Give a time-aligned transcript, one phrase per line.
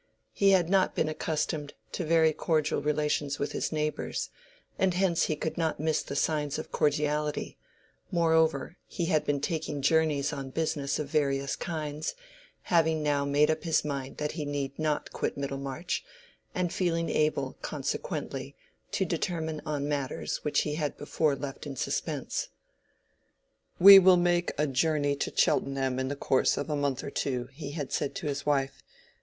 [0.33, 4.31] He had not been accustomed to very cordial relations with his neighbors,
[4.79, 7.59] and hence he could not miss the signs of cordiality;
[8.09, 12.15] moreover, he had been taking journeys on business of various kinds,
[12.63, 16.03] having now made up his mind that he need not quit Middlemarch,
[16.55, 18.55] and feeling able consequently
[18.93, 22.49] to determine on matters which he had before left in suspense.
[23.79, 27.49] "We will make a journey to Cheltenham in the course of a month or two,"
[27.53, 28.81] he had said to his wife.